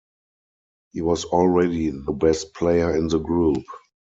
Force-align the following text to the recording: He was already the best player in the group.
He 0.93 1.01
was 1.03 1.25
already 1.25 1.91
the 1.91 2.11
best 2.11 2.55
player 2.55 2.97
in 2.97 3.07
the 3.09 3.19
group. 3.19 3.63